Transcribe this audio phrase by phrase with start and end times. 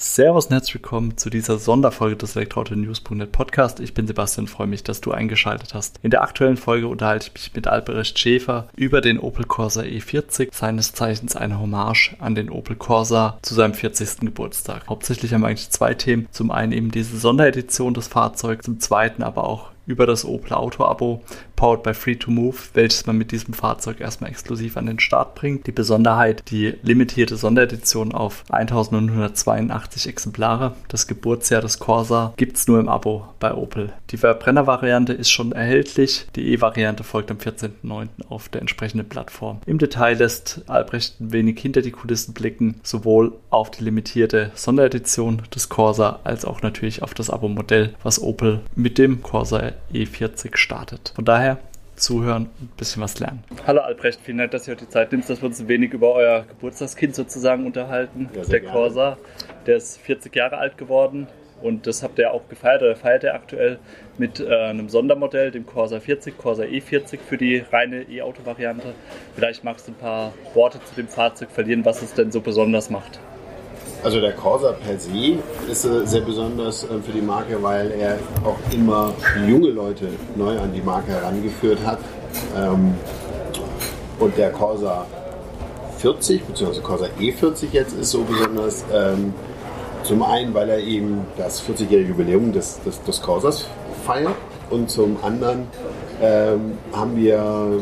[0.00, 3.80] Servus und herzlich willkommen zu dieser Sonderfolge des Elektroauto-News.net Podcast.
[3.80, 5.98] Ich bin Sebastian, freue mich, dass du eingeschaltet hast.
[6.04, 10.50] In der aktuellen Folge unterhalte ich mich mit Albrecht Schäfer über den Opel Corsa E40,
[10.54, 14.20] seines Zeichens eine Hommage an den Opel Corsa zu seinem 40.
[14.20, 14.86] Geburtstag.
[14.88, 16.28] Hauptsächlich haben wir eigentlich zwei Themen.
[16.30, 20.84] Zum einen eben diese Sonderedition des Fahrzeugs, zum zweiten aber auch über das Opel Auto
[20.84, 21.24] Abo
[21.58, 25.34] powered by Free to Move, welches man mit diesem Fahrzeug erstmal exklusiv an den Start
[25.34, 25.66] bringt.
[25.66, 30.76] Die Besonderheit, die limitierte Sonderedition auf 1982 Exemplare.
[30.86, 33.92] Das Geburtsjahr des Corsa gibt es nur im Abo bei Opel.
[34.10, 36.28] Die Verbrennervariante ist schon erhältlich.
[36.36, 38.06] Die E-Variante folgt am 14.09.
[38.28, 39.58] auf der entsprechenden Plattform.
[39.66, 45.42] Im Detail lässt Albrecht ein wenig hinter die Kulissen blicken, sowohl auf die limitierte Sonderedition
[45.52, 51.12] des Corsa als auch natürlich auf das Abo-Modell, was Opel mit dem Corsa E40 startet.
[51.16, 51.47] Von daher
[51.98, 53.44] zuhören und ein bisschen was lernen.
[53.66, 55.92] Hallo Albrecht, vielen Dank, dass ihr euch die Zeit nimmt, dass wir uns ein wenig
[55.92, 58.28] über euer Geburtstagskind sozusagen unterhalten.
[58.34, 58.72] Ja, der gerne.
[58.72, 59.18] Corsa,
[59.66, 61.26] der ist 40 Jahre alt geworden
[61.62, 63.78] und das habt ihr auch gefeiert oder feiert ihr aktuell
[64.16, 68.94] mit äh, einem Sondermodell, dem Corsa 40, Corsa E40 für die reine E-Auto-Variante.
[69.34, 72.90] Vielleicht magst du ein paar Worte zu dem Fahrzeug verlieren, was es denn so besonders
[72.90, 73.18] macht.
[74.02, 75.38] Also der Corsa per se
[75.70, 79.12] ist äh, sehr besonders äh, für die Marke, weil er auch immer
[79.46, 81.98] junge Leute neu an die Marke herangeführt hat.
[82.56, 82.94] Ähm,
[84.20, 85.06] und der Corsa
[85.98, 86.80] 40 bzw.
[86.80, 88.84] Corsa E40 jetzt ist so besonders.
[88.92, 89.34] Ähm,
[90.04, 93.66] zum einen, weil er eben das 40-jährige Jubiläum des, des, des Corsas
[94.06, 94.34] feiert
[94.70, 95.66] und zum anderen
[96.22, 97.80] ähm, haben wir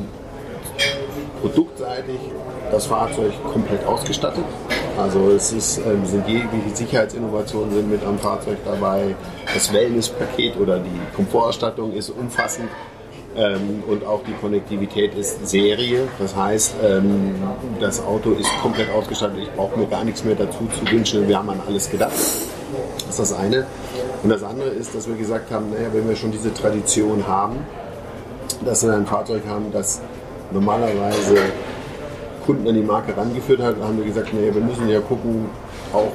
[1.40, 2.18] produktseitig
[2.72, 4.44] das Fahrzeug komplett ausgestattet.
[4.98, 9.14] Also es ist, ähm, sind jegliche Sicherheitsinnovationen sind mit am Fahrzeug dabei.
[9.52, 12.68] Das Wellnesspaket oder die Komfortausstattung ist umfassend.
[13.36, 16.08] Ähm, und auch die Konnektivität ist Serie.
[16.18, 17.34] Das heißt, ähm,
[17.78, 19.40] das Auto ist komplett ausgestattet.
[19.42, 21.28] Ich brauche mir gar nichts mehr dazu zu wünschen.
[21.28, 22.12] Wir haben an alles gedacht.
[22.12, 23.66] Das ist das eine.
[24.22, 27.56] Und das andere ist, dass wir gesagt haben, naja, wenn wir schon diese Tradition haben,
[28.64, 30.00] dass wir ein Fahrzeug haben, das
[30.50, 31.36] normalerweise
[32.46, 35.46] Kunden an die Marke rangeführt hat, haben wir gesagt, nee, wir müssen ja gucken,
[35.92, 36.12] auch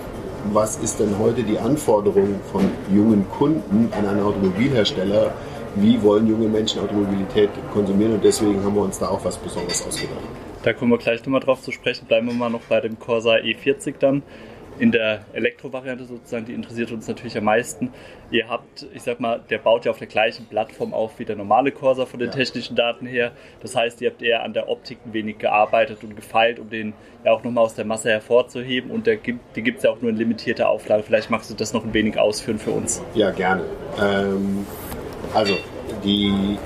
[0.52, 5.34] was ist denn heute die Anforderung von jungen Kunden an einen Automobilhersteller,
[5.76, 9.86] wie wollen junge Menschen Automobilität konsumieren und deswegen haben wir uns da auch was Besonderes
[9.86, 10.18] ausgedacht.
[10.64, 12.06] Da kommen wir gleich nochmal drauf zu sprechen.
[12.06, 14.22] Bleiben wir mal noch bei dem Corsa E40 dann
[14.82, 17.94] in der Elektrovariante sozusagen, die interessiert uns natürlich am meisten.
[18.32, 21.36] Ihr habt, ich sag mal, der baut ja auf der gleichen Plattform auf wie der
[21.36, 22.36] normale Corsa von den ja.
[22.36, 23.32] technischen Daten her.
[23.60, 26.94] Das heißt, ihr habt eher an der Optik ein wenig gearbeitet und gefeilt, um den
[27.24, 28.90] ja auch nochmal aus der Masse hervorzuheben.
[28.90, 31.04] Und der gibt, die gibt es ja auch nur in limitierter Auflage.
[31.04, 33.04] Vielleicht magst du das noch ein wenig ausführen für uns.
[33.14, 33.62] Ja, gerne.
[34.02, 34.66] Ähm,
[35.36, 35.56] also,
[36.04, 36.58] die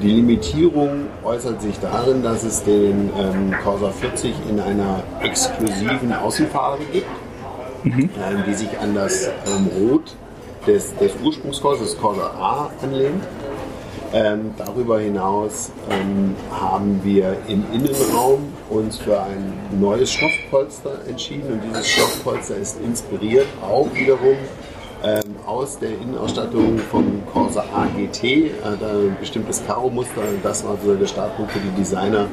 [0.00, 6.84] die Limitierung äußert sich darin, dass es den ähm, Corsa 40 in einer exklusiven Außenfarbe
[6.92, 7.08] gibt
[7.84, 8.10] mhm.
[8.16, 10.14] ähm, die sich an das ähm, Rot
[10.66, 13.22] des, des Ursprungskorses, des Corsa A, anlehnt.
[14.14, 21.60] Ähm, darüber hinaus ähm, haben wir im Innenraum uns für ein neues Stoffpolster entschieden und
[21.62, 24.36] dieses Stoffpolster ist inspiriert auch wiederum
[25.04, 30.22] ähm, aus der Innenausstattung vom Corsa AGT, äh, ein bestimmtes Karo-Muster.
[30.42, 32.26] Das war so der Startpunkt für die Designer,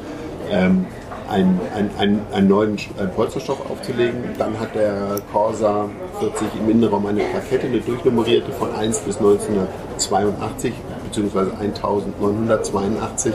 [0.50, 0.86] ähm,
[1.28, 1.60] einen,
[1.98, 2.76] einen, einen neuen
[3.14, 4.22] Polsterstoff aufzulegen.
[4.38, 5.88] Dann hat der Corsa
[6.20, 10.72] 40 im Innenraum eine Plakette, eine durchnummerierte von 1 bis 1982
[11.10, 11.38] bzw.
[11.60, 13.34] 1982.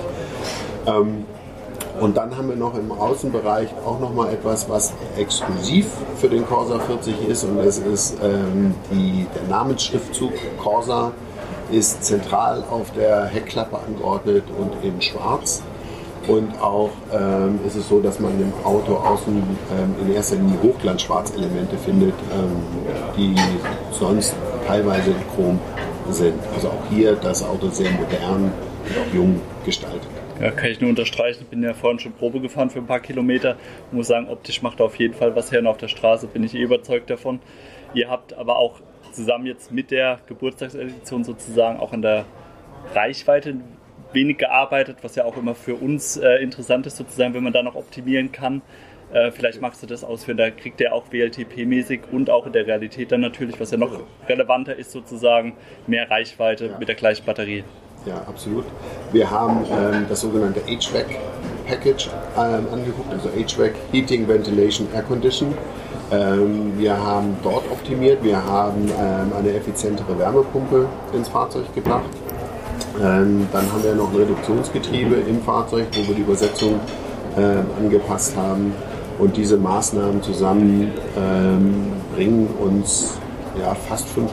[0.88, 1.26] Ähm,
[2.00, 5.86] und dann haben wir noch im Außenbereich auch noch mal etwas, was exklusiv
[6.18, 11.12] für den Corsa 40 ist und das ist ähm, die, der Namensschriftzug Corsa
[11.72, 15.62] ist zentral auf der Heckklappe angeordnet und in schwarz.
[16.32, 20.58] Und auch ähm, ist es so, dass man im Auto außen ähm, in erster Linie
[20.64, 22.56] Hochglanzschwarzelemente findet, ähm,
[23.18, 23.36] die
[23.92, 24.34] sonst
[24.66, 25.60] teilweise in Chrom
[26.10, 26.40] sind.
[26.54, 30.08] Also auch hier das Auto sehr modern und auch jung gestaltet.
[30.40, 31.42] Ja, kann ich nur unterstreichen.
[31.42, 33.58] Ich bin ja vorhin schon Probe gefahren für ein paar Kilometer.
[33.90, 36.28] Ich muss sagen, optisch macht er auf jeden Fall was her und auf der Straße
[36.28, 37.42] bin ich eh überzeugt davon.
[37.94, 38.80] Ihr habt aber auch
[39.12, 42.24] zusammen jetzt mit der Geburtstagsedition sozusagen auch an der
[42.96, 43.56] Reichweite
[44.14, 47.64] wenig gearbeitet, was ja auch immer für uns äh, interessant ist, sozusagen, wenn man da
[47.64, 48.62] noch optimieren kann.
[49.14, 52.66] Äh, vielleicht magst du das ausführen, da kriegt er auch WLTP-mäßig und auch in der
[52.66, 55.54] Realität dann natürlich, was ja noch relevanter ist, sozusagen
[55.88, 56.78] mehr Reichweite ja.
[56.78, 57.64] mit der gleichen Batterie.
[58.06, 58.66] Ja, absolut.
[59.12, 61.20] Wir haben ähm, das sogenannte HVAC
[61.68, 65.54] Package ähm, angeguckt, also HVAC Heating, Ventilation, Air Condition.
[66.12, 72.10] Ähm, wir haben dort optimiert, wir haben ähm, eine effizientere Wärmepumpe ins Fahrzeug gebracht.
[73.02, 76.80] Ähm, dann haben wir noch ein Reduktionsgetriebe im Fahrzeug, wo wir die Übersetzung
[77.38, 78.74] äh, angepasst haben.
[79.20, 83.18] Und diese Maßnahmen zusammen ähm, bringen uns
[83.60, 84.30] ja, fast 5%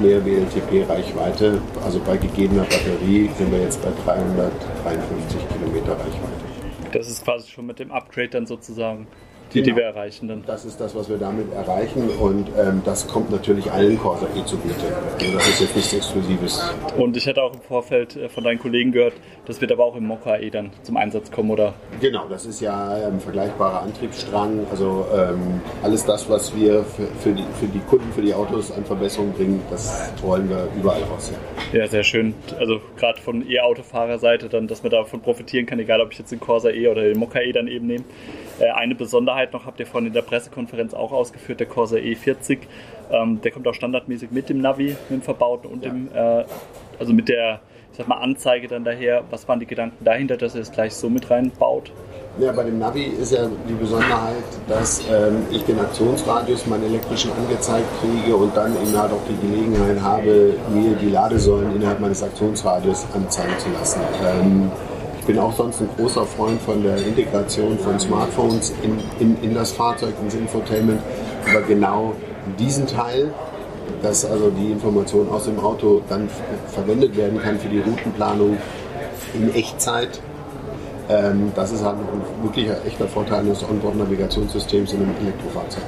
[0.00, 1.60] mehr WLTP-Reichweite.
[1.84, 6.52] Also bei gegebener Batterie sind wir jetzt bei 353 Kilometer Reichweite.
[6.92, 9.06] Das ist quasi schon mit dem Upgrade dann sozusagen
[9.54, 9.74] die, genau.
[9.74, 10.42] die wir erreichen dann.
[10.46, 14.44] Das ist das, was wir damit erreichen und ähm, das kommt natürlich allen Corsa E
[14.44, 14.74] zugute.
[15.20, 16.74] Also das ist jetzt nichts Exklusives.
[16.96, 19.14] Und ich hatte auch im Vorfeld äh, von deinen Kollegen gehört,
[19.46, 21.74] das wird aber auch im Mokka E dann zum Einsatz kommen, oder?
[22.00, 24.66] Genau, das ist ja ein vergleichbarer Antriebsstrang.
[24.70, 28.70] Also ähm, alles das, was wir für, für, die, für die Kunden, für die Autos
[28.72, 31.32] an Verbesserungen bringen, das wollen wir überall raus.
[31.72, 32.34] Ja, ja sehr schön.
[32.58, 36.40] Also gerade von E-Autofahrerseite dann, dass man davon profitieren kann, egal ob ich jetzt den
[36.40, 38.04] Corsa E oder den Mokka E dann eben nehme.
[38.60, 42.58] Äh, eine Besonderheit noch habt ihr vorhin in der Pressekonferenz auch ausgeführt, der Corsa E40.
[43.10, 45.90] Ähm, der kommt auch standardmäßig mit dem Navi, mit dem verbauten und ja.
[45.90, 46.44] dem, äh,
[46.98, 47.60] also mit der
[47.92, 49.22] ich sag mal, Anzeige dann daher.
[49.30, 51.92] Was waren die Gedanken dahinter, dass ihr es gleich so mit reinbaut?
[52.38, 57.30] Ja, bei dem Navi ist ja die Besonderheit, dass ähm, ich den Aktionsradius, meinen elektrischen
[57.32, 62.22] angezeigt kriege und dann eben halt auch die Gelegenheit habe, mir die Ladesäulen innerhalb meines
[62.22, 64.00] Aktionsradius anzeigen zu lassen.
[64.24, 64.70] Ähm,
[65.22, 69.54] ich bin auch sonst ein großer Freund von der Integration von Smartphones in, in, in
[69.54, 71.00] das Fahrzeug, ins Infotainment.
[71.48, 72.12] Aber genau
[72.58, 73.32] diesen Teil,
[74.02, 76.28] dass also die Information aus dem Auto dann
[76.72, 78.56] verwendet werden kann für die Routenplanung
[79.34, 80.20] in Echtzeit,
[81.08, 85.84] ähm, das ist halt ein wirklicher echter Vorteil des Onboard-Navigationssystems in einem Elektrofahrzeug.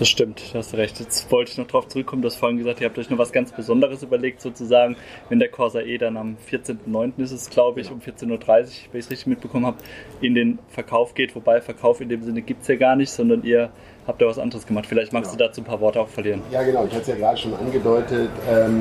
[0.00, 0.98] Das stimmt, du hast recht.
[0.98, 3.32] Jetzt wollte ich noch darauf zurückkommen, du hast vorhin gesagt, ihr habt euch noch was
[3.32, 4.96] ganz Besonderes überlegt, sozusagen,
[5.28, 7.22] wenn der Corsa E dann am 14.09.
[7.22, 9.76] ist es, glaube ich, um 14.30 Uhr, wenn ich es richtig mitbekommen habe,
[10.22, 11.36] in den Verkauf geht.
[11.36, 13.68] Wobei Verkauf in dem Sinne gibt es ja gar nicht, sondern ihr
[14.06, 14.86] habt ja was anderes gemacht.
[14.86, 15.44] Vielleicht magst genau.
[15.44, 16.40] du dazu ein paar Worte auch verlieren.
[16.50, 16.86] Ja, genau.
[16.86, 18.30] Ich hatte es ja gerade schon angedeutet.
[18.48, 18.80] Ähm,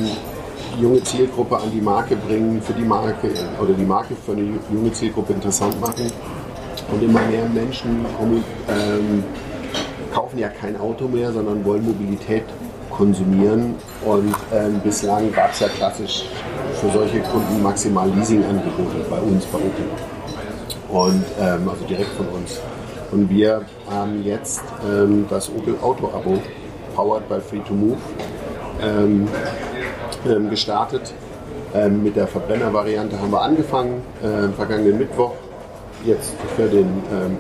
[0.80, 3.30] junge Zielgruppe an die Marke bringen, für die Marke
[3.62, 6.10] oder die Marke für eine junge Zielgruppe interessant machen.
[6.94, 8.06] Und immer mehr Menschen
[8.70, 9.24] ähm,
[10.14, 12.44] kaufen ja kein Auto mehr, sondern wollen Mobilität
[12.92, 13.76] konsumieren.
[14.06, 16.26] Und ähm, bislang gab es ja klassisch
[16.80, 19.86] für solche Kunden maximal Leasing-Angebote bei uns, bei Opel.
[20.90, 22.60] Und ähm, also direkt von uns.
[23.12, 26.40] Und wir haben jetzt ähm, das Opel Auto-Abo,
[26.96, 27.98] powered by Free2Move,
[28.82, 29.28] ähm,
[30.28, 31.14] ähm, gestartet.
[31.74, 35.34] Ähm, mit der Verbrenner-Variante haben wir angefangen, äh, vergangenen Mittwoch.
[36.06, 36.88] Jetzt für den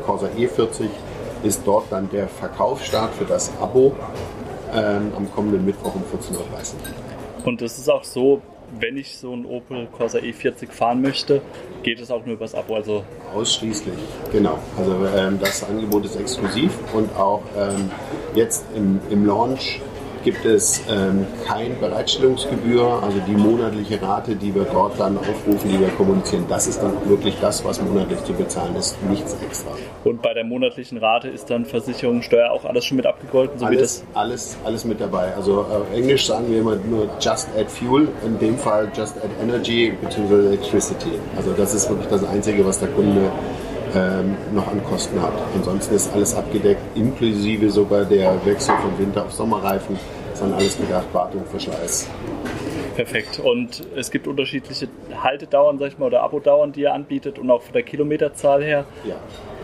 [0.05, 0.89] Corsa E40
[1.43, 3.95] ist dort dann der Verkaufsstart für das Abo
[4.73, 6.45] ähm, am kommenden Mittwoch um 14.30 Uhr.
[7.45, 8.41] Und es ist auch so,
[8.79, 11.41] wenn ich so einen Opel Corsa E40 fahren möchte,
[11.83, 12.75] geht es auch nur übers Abo.
[12.75, 13.03] Also
[13.33, 13.95] Ausschließlich,
[14.31, 14.59] genau.
[14.77, 17.89] Also ähm, das Angebot ist exklusiv und auch ähm,
[18.35, 19.81] jetzt im, im Launch
[20.23, 25.79] gibt es ähm, keine Bereitstellungsgebühr, also die monatliche Rate, die wir dort dann aufrufen, die
[25.79, 29.71] wir kommunizieren, das ist dann wirklich das, was monatlich zu bezahlen ist, nichts extra.
[30.03, 33.59] Und bei der monatlichen Rate ist dann Versicherung, Steuer auch alles schon mit abgegolten?
[33.59, 35.33] So alles, alles, alles mit dabei.
[35.35, 39.29] Also äh, Englisch sagen wir immer nur Just Add Fuel, in dem Fall Just Add
[39.41, 40.47] Energy bzw.
[40.47, 41.19] Electricity.
[41.35, 43.31] Also das ist wirklich das Einzige, was der Kunde
[43.95, 45.33] ähm, noch an Kosten hat.
[45.55, 49.97] Ansonsten ist alles abgedeckt, inklusive sogar der Wechsel von Winter- auf Sommerreifen.
[50.39, 52.07] Dann alles gedacht, Wartung, Verschleiß.
[52.99, 53.39] Perfekt.
[53.39, 54.89] Und es gibt unterschiedliche
[55.23, 58.83] Haltedauern, sag ich mal, oder Abodauern, die ihr anbietet und auch von der Kilometerzahl her.
[59.05, 59.15] Ja,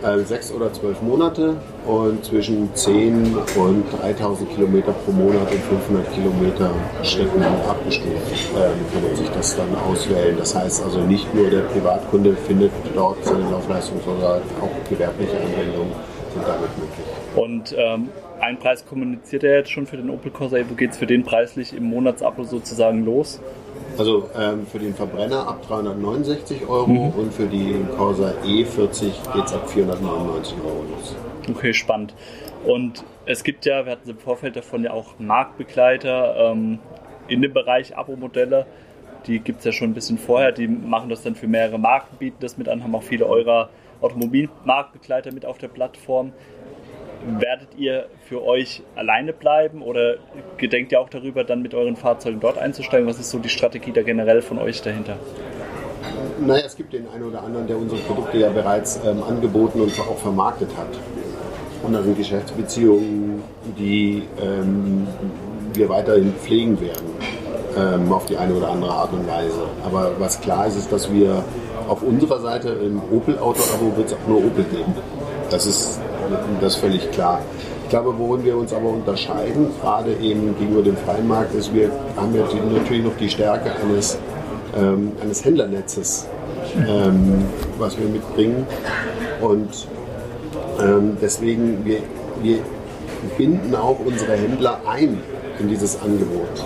[0.10, 6.14] äh, sechs oder zwölf Monate und zwischen 10 und 3000 Kilometer pro Monat und 500
[6.14, 6.72] Kilometer
[7.04, 10.38] Schritten abgestuft äh, kann man sich das dann auswählen.
[10.38, 15.92] Das heißt also nicht nur der Privatkunde findet dort seine Laufleistung, sondern auch gewerbliche Anwendungen
[16.34, 17.15] sind damit möglich.
[17.36, 20.58] Und ähm, einen Preis kommuniziert er jetzt schon für den Opel Corsa.
[20.70, 23.42] Wo geht es für den preislich im Monatsabo sozusagen los?
[23.98, 27.10] Also ähm, für den Verbrenner ab 369 Euro mhm.
[27.12, 31.16] und für die Corsa E40 geht es ab 499 Euro los.
[31.50, 32.14] Okay, spannend.
[32.66, 36.80] Und es gibt ja, wir hatten im Vorfeld davon ja auch Marktbegleiter ähm,
[37.28, 38.66] in dem Bereich Abo-Modelle.
[39.28, 40.52] Die gibt es ja schon ein bisschen vorher.
[40.52, 43.70] Die machen das dann für mehrere Marken, bieten das mit an, haben auch viele eurer
[44.02, 46.34] Automobilmarktbegleiter mit auf der Plattform
[47.40, 50.16] werdet ihr für euch alleine bleiben oder
[50.58, 53.08] gedenkt ihr auch darüber, dann mit euren Fahrzeugen dort einzusteigen?
[53.08, 55.18] Was ist so die Strategie da generell von euch dahinter?
[56.40, 60.00] Naja, es gibt den einen oder anderen, der unsere Produkte ja bereits ähm, angeboten und
[60.00, 60.88] auch vermarktet hat.
[61.82, 63.44] Und das sind Geschäftsbeziehungen,
[63.78, 65.08] die ähm,
[65.74, 67.06] wir weiterhin pflegen werden,
[67.78, 69.62] ähm, auf die eine oder andere Art und Weise.
[69.84, 71.44] Aber was klar ist, ist, dass wir
[71.88, 74.96] auf unserer Seite im Opel-Auto-Abo wird es auch nur Opel geben.
[75.50, 76.00] Das ist
[76.62, 77.42] das ist völlig klar.
[77.84, 81.92] Ich glaube, worin wir uns aber unterscheiden, gerade eben gegenüber dem freien Markt, ist, wir
[82.16, 84.18] haben ja natürlich noch die Stärke eines,
[84.76, 86.28] ähm, eines Händlernetzes,
[86.76, 87.46] ähm,
[87.78, 88.66] was wir mitbringen.
[89.40, 89.88] Und
[90.82, 92.00] ähm, deswegen, wir,
[92.42, 92.60] wir
[93.38, 95.22] binden auch unsere Händler ein
[95.60, 96.66] in dieses Angebot.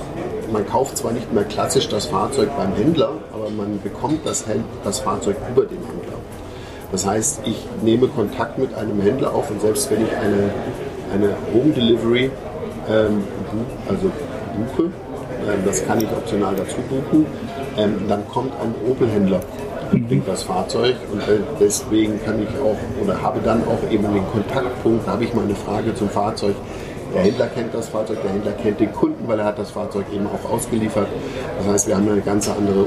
[0.51, 4.45] Man kauft zwar nicht mehr klassisch das Fahrzeug beim Händler, aber man bekommt das,
[4.83, 6.08] das Fahrzeug über den Händler.
[6.91, 10.49] Das heißt, ich nehme Kontakt mit einem Händler auf und selbst wenn ich eine,
[11.13, 12.31] eine Home Delivery
[12.89, 13.23] ähm,
[13.87, 14.11] also
[14.55, 17.25] buche, äh, das kann ich optional dazu buchen,
[17.77, 19.41] ähm, dann kommt ein Opel-Händler
[19.91, 24.11] und bringt das Fahrzeug und äh, deswegen kann ich auch oder habe dann auch eben
[24.11, 26.55] den Kontaktpunkt, da habe ich mal eine Frage zum Fahrzeug.
[27.13, 30.05] Der Händler kennt das Fahrzeug, der Händler kennt den Kunden, weil er hat das Fahrzeug
[30.13, 31.07] eben auch ausgeliefert.
[31.57, 32.83] Das heißt, wir haben eine ganz andere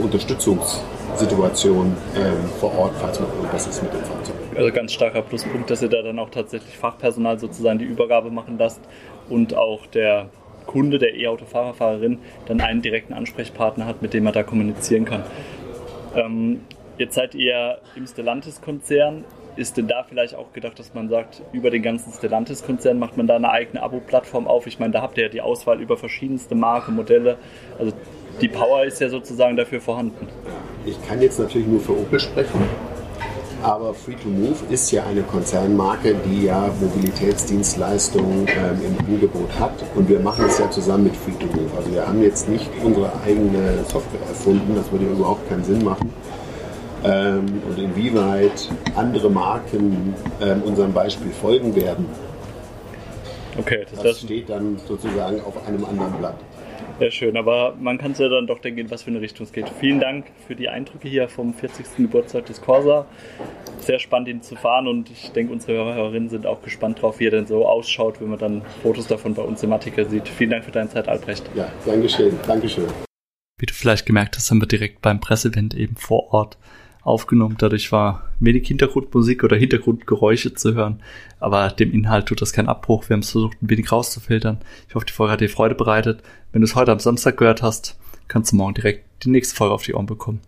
[1.13, 4.35] Unterstützungssituation ähm, vor Ort, falls man irgendwas ist mit dem Fahrzeug.
[4.57, 8.57] Also ganz starker Pluspunkt, dass ihr da dann auch tatsächlich Fachpersonal sozusagen die Übergabe machen
[8.59, 8.81] lasst
[9.29, 10.29] und auch der
[10.67, 15.25] Kunde, der E-Auto-Fahrer, Fahrerin, dann einen direkten Ansprechpartner hat, mit dem er da kommunizieren kann.
[16.15, 16.61] Ähm,
[16.99, 21.71] jetzt seid ihr im Stellantis-Konzern ist denn da vielleicht auch gedacht, dass man sagt, über
[21.71, 24.67] den ganzen Stellantis-Konzern macht man da eine eigene Abo-Plattform auf?
[24.67, 27.37] Ich meine, da habt ihr ja die Auswahl über verschiedenste Marken, Modelle.
[27.79, 27.93] Also
[28.41, 30.27] die Power ist ja sozusagen dafür vorhanden.
[30.85, 32.61] Ich kann jetzt natürlich nur für Opel sprechen,
[33.63, 39.85] aber Free2Move ist ja eine Konzernmarke, die ja Mobilitätsdienstleistungen ähm, im Angebot hat.
[39.95, 41.77] Und wir machen es ja zusammen mit Free2Move.
[41.77, 46.13] Also wir haben jetzt nicht unsere eigene Software erfunden, das würde überhaupt keinen Sinn machen
[47.05, 52.07] ähm, und inwieweit andere Marken ähm, unserem Beispiel folgen werden.
[53.59, 56.37] Okay, das, das steht dann sozusagen auf einem anderen Blatt.
[57.03, 59.53] Sehr schön, aber man kann es ja dann doch denken, was für eine Richtung es
[59.53, 59.69] geht.
[59.81, 61.97] Vielen Dank für die Eindrücke hier vom 40.
[61.97, 63.07] Geburtstag des Corsa.
[63.81, 67.27] Sehr spannend, ihn zu fahren und ich denke, unsere Hörerinnen sind auch gespannt drauf, wie
[67.27, 70.29] er denn so ausschaut, wenn man dann Fotos davon bei uns im Artikel sieht.
[70.29, 71.43] Vielen Dank für deine Zeit, Albrecht.
[71.57, 72.39] Ja, gern geschehen.
[72.47, 72.87] Dankeschön.
[73.59, 76.57] Wie du vielleicht gemerkt hast, haben wir direkt beim Presseevent eben vor Ort
[77.03, 77.57] aufgenommen.
[77.59, 81.01] Dadurch war wenig Hintergrundmusik oder Hintergrundgeräusche zu hören.
[81.41, 83.09] Aber dem Inhalt tut das keinen Abbruch.
[83.09, 84.59] Wir haben es versucht, ein wenig rauszufiltern.
[84.89, 86.23] Ich hoffe, die Folge hat dir Freude bereitet.
[86.53, 89.75] Wenn du es heute am Samstag gehört hast, kannst du morgen direkt die nächste Folge
[89.75, 90.41] auf die Ohren bekommen.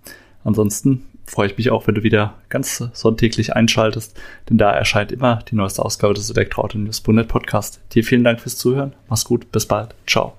[0.44, 4.18] Ansonsten freue ich mich auch, wenn du wieder ganz sonntäglich einschaltest,
[4.48, 7.80] denn da erscheint immer die neueste Ausgabe des Elektroauto News Podcast.
[7.92, 8.92] Dir vielen Dank fürs Zuhören.
[9.08, 9.50] Mach's gut.
[9.50, 9.94] Bis bald.
[10.06, 10.34] Ciao.